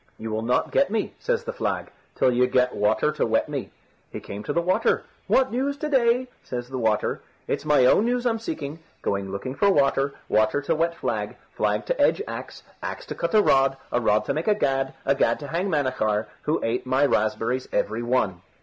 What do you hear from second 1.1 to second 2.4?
says the flag, "till